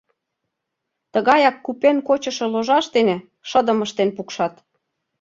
Тыгаяк 1.13 1.55
купен 1.65 1.97
кочышо 2.07 2.45
ложаш 2.53 2.85
дене 2.95 3.15
шыдым 3.49 3.79
ыштен 3.85 4.09
пукшат. 4.15 4.53